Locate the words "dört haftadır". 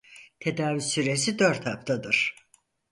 1.39-2.35